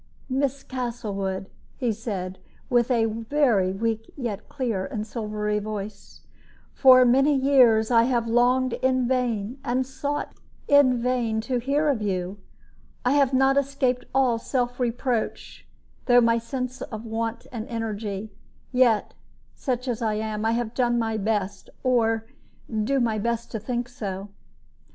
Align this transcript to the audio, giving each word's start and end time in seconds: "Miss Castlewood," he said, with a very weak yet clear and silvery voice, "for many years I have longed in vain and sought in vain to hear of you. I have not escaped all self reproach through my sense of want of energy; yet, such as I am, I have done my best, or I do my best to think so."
"Miss 0.31 0.63
Castlewood," 0.63 1.47
he 1.77 1.91
said, 1.91 2.39
with 2.71 2.89
a 2.89 3.05
very 3.05 3.71
weak 3.71 4.11
yet 4.17 4.49
clear 4.49 4.87
and 4.87 5.05
silvery 5.05 5.59
voice, 5.59 6.21
"for 6.73 7.05
many 7.05 7.35
years 7.35 7.91
I 7.91 8.05
have 8.05 8.27
longed 8.27 8.73
in 8.81 9.07
vain 9.07 9.59
and 9.63 9.85
sought 9.85 10.31
in 10.67 10.99
vain 10.99 11.39
to 11.41 11.59
hear 11.59 11.87
of 11.87 12.01
you. 12.01 12.39
I 13.05 13.11
have 13.11 13.31
not 13.31 13.57
escaped 13.57 14.05
all 14.11 14.39
self 14.39 14.79
reproach 14.79 15.67
through 16.07 16.21
my 16.21 16.39
sense 16.39 16.81
of 16.81 17.05
want 17.05 17.45
of 17.53 17.65
energy; 17.69 18.31
yet, 18.71 19.13
such 19.53 19.87
as 19.87 20.01
I 20.01 20.15
am, 20.15 20.45
I 20.45 20.53
have 20.53 20.73
done 20.73 20.97
my 20.97 21.15
best, 21.17 21.69
or 21.83 22.25
I 22.67 22.73
do 22.79 22.99
my 22.99 23.19
best 23.19 23.51
to 23.51 23.59
think 23.59 23.87
so." 23.87 24.29